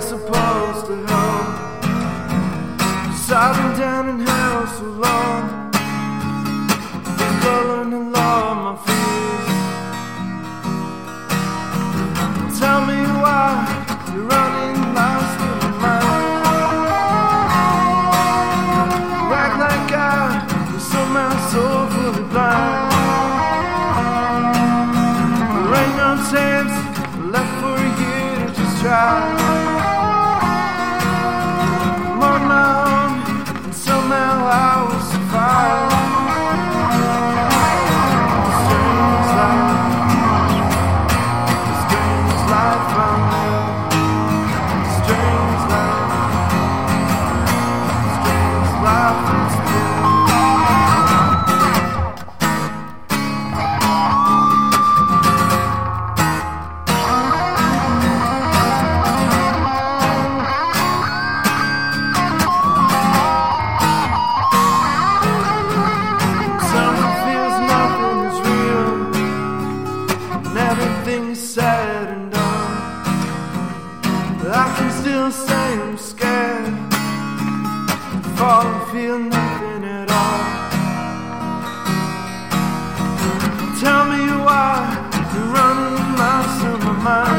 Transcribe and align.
supposed 0.00 0.86
to 0.86 0.96
know. 0.96 1.23
still 75.30 75.46
same 75.46 75.96
scared 75.96 76.74
fall 78.36 78.86
feel 78.90 79.18
nothing 79.18 79.84
at 79.84 80.10
all. 80.10 80.40
Tell 83.80 84.04
me 84.12 84.24
why 84.44 84.74
you're 85.34 85.52
running 85.54 86.16
miles 86.18 86.60
from 86.60 86.84
my 86.84 87.02
mind. 87.04 87.33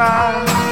cry. 0.00 0.69